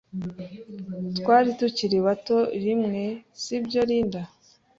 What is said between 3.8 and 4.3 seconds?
Linda?